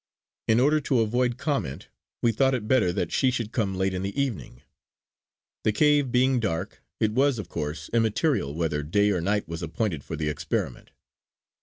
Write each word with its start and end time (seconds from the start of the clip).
In 0.47 0.59
order 0.59 0.81
to 0.81 1.01
avoid 1.01 1.37
comment 1.37 1.87
we 2.23 2.31
thought 2.31 2.55
it 2.55 2.67
better 2.67 2.91
that 2.91 3.11
she 3.11 3.29
should 3.29 3.51
come 3.51 3.75
late 3.77 3.93
in 3.93 4.01
the 4.01 4.19
evening. 4.19 4.63
The 5.63 5.71
cave 5.73 6.11
being 6.11 6.39
dark, 6.39 6.81
it 6.99 7.11
was 7.11 7.37
of 7.37 7.49
course 7.49 7.87
immaterial 7.93 8.55
whether 8.55 8.81
day 8.81 9.11
or 9.11 9.21
night 9.21 9.47
was 9.47 9.61
appointed 9.61 10.03
for 10.03 10.15
the 10.15 10.27
experiment. 10.27 10.89